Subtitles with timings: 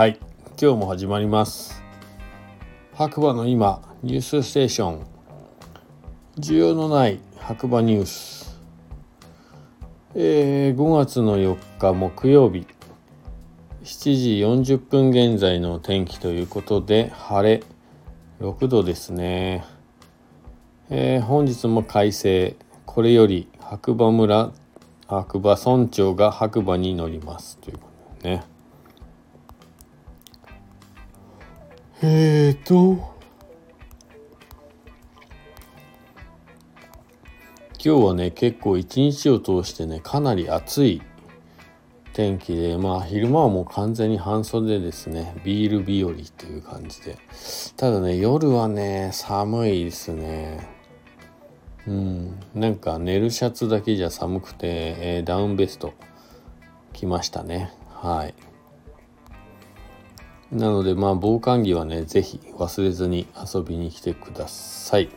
[0.00, 0.18] はい。
[0.58, 1.82] 今日も始まります。
[2.94, 5.06] 白馬の今ニュースステーション。
[6.38, 8.58] 需要のない白馬ニュース。
[10.14, 12.66] えー、5月の4日木曜日。
[13.82, 17.62] 7時40分現在の天気ということで晴れ。
[18.40, 19.66] 6度ですね、
[20.88, 22.56] えー、本日も快晴。
[22.86, 24.50] これより白馬村
[25.08, 27.58] 白馬村長が白馬に乗ります。
[27.58, 28.49] ということですね。
[32.02, 32.96] えーと。
[37.82, 41.02] 今日はね結構一日を通してねかなり暑い
[42.14, 45.34] 天気でまあ昼間はもう完全に半袖ですね。
[45.44, 47.18] ビール日和という感じで。
[47.76, 50.70] ただね夜はね寒いですね。
[51.86, 52.40] うん。
[52.54, 55.92] なんか寝るシャツだけじゃ寒くて、えー、ダウンベスト
[56.94, 57.74] 着ましたね。
[57.90, 58.34] はい。
[60.52, 65.08] なのでまあ防寒着はね是非忘れずに遊びに来てください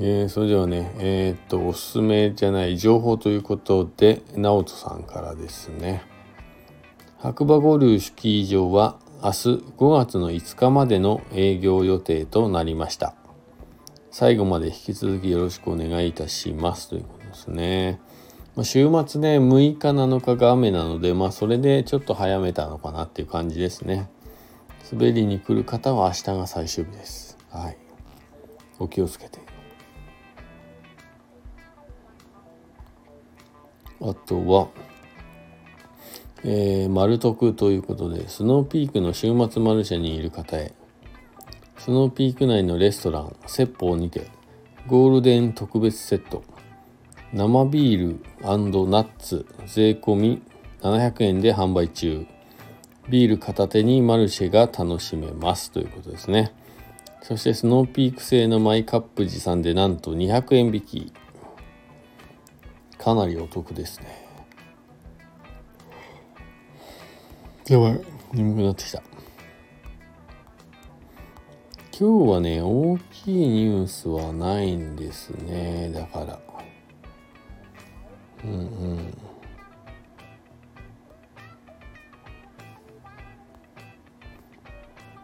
[0.00, 6.04] えー、それではね、えー、っと、おすすめじゃない情報ということで、直人さんからですね。
[7.18, 13.16] 白馬五流スキー場は明日5月の5日までの営業予定となりました。
[14.12, 18.00] 最後まで引き続きよろしくお願いいたしますということですね。
[18.64, 24.10] 週末ね、6日7日が雨なので、まあそれでちょっと早めたのかなっていう感じですね。
[24.90, 27.36] 滑りに来る方は明日が最終日です。
[27.50, 27.76] はい。
[28.78, 29.38] お気をつけて。
[34.00, 34.68] あとは、
[36.44, 40.72] えー、丸徳ということで、スノーピークの週末マルシェにいる方へ、
[41.78, 44.30] スノーピーク内のレストラン、説法にて、
[44.86, 46.44] ゴールデン特別セット、
[47.32, 50.42] 生ビールナッツ税込み
[50.80, 52.26] 700円で販売中。
[53.08, 56.52] ビール片手にマルシェが楽しめますということですね。
[57.22, 61.12] そしてスノーピーク製のマイカップ持参でなんと200円引き。
[62.98, 64.26] かなりお得ですね
[67.68, 68.00] やばい
[68.34, 69.02] 眠くなってきた
[71.98, 76.38] 今日はね大きいニュースはないんですねだから
[78.44, 78.54] うんう
[78.94, 79.14] ん。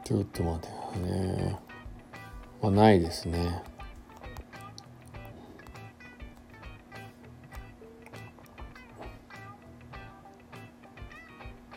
[0.05, 0.61] ちょっと待っ
[0.93, 1.59] てね。
[2.61, 3.63] まあないですね。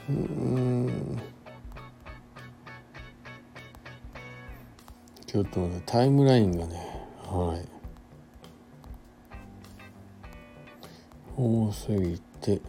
[0.09, 1.21] うん。
[5.25, 6.75] ちょっと待ってタイムラインがね
[7.23, 7.76] はい。
[11.37, 12.59] 多すぎて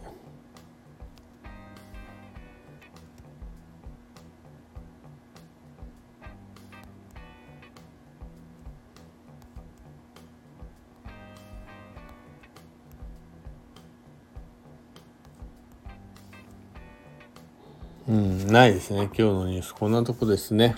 [18.07, 19.03] うん、ないですね。
[19.03, 19.75] 今日のニュース。
[19.75, 20.75] こんなとこですね。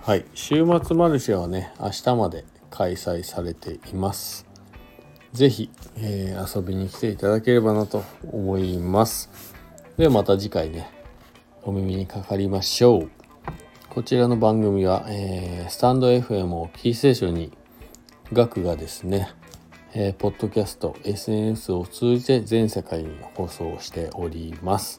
[0.00, 0.24] はい。
[0.32, 4.47] 週末マルシェはね、明日まで開催されています。
[5.32, 9.30] ぜひ、えー、遊びに来ていただければなと思います。
[9.96, 10.90] ではまた次回ね、
[11.62, 13.10] お耳にかかりましょう。
[13.90, 17.52] こちらの番組は、えー、スタンド FM をキーステーションに、
[18.32, 19.30] 学がですね、
[19.94, 24.98] えー、ポッドキャスト、SNS を通じて全世界に放送しております。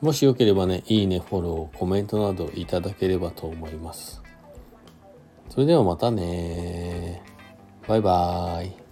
[0.00, 4.22] もしよければね、いいね、フォロー、コメントなどいただければと思います。
[5.50, 7.22] それではまたね
[7.88, 8.89] バイバーイ。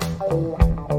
[0.00, 0.93] Música